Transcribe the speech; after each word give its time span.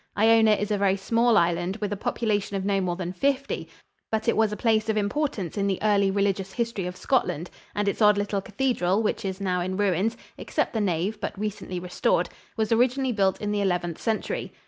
Iona 0.17 0.53
is 0.53 0.71
a 0.71 0.79
very 0.79 0.97
small 0.97 1.37
island, 1.37 1.75
with 1.77 1.93
a 1.93 1.95
population 1.95 2.57
of 2.57 2.65
no 2.65 2.81
more 2.81 2.95
than 2.95 3.13
fifty, 3.13 3.69
but 4.09 4.27
it 4.27 4.35
was 4.35 4.51
a 4.51 4.57
place 4.57 4.89
of 4.89 4.97
importance 4.97 5.59
in 5.59 5.67
the 5.67 5.77
early 5.83 6.09
religious 6.09 6.53
history 6.53 6.87
of 6.87 6.97
Scotland; 6.97 7.51
and 7.75 7.87
its 7.87 8.01
odd 8.01 8.17
little 8.17 8.41
cathedral, 8.41 9.03
which 9.03 9.23
is 9.23 9.39
now 9.39 9.61
in 9.61 9.77
ruins 9.77 10.17
except 10.39 10.73
the 10.73 10.81
nave, 10.81 11.19
but 11.21 11.37
recently 11.39 11.79
restored 11.79 12.29
was 12.57 12.71
originally 12.71 13.11
built 13.11 13.39
in 13.39 13.51
the 13.51 13.61
Eleventh 13.61 13.99
Century. 13.99 14.51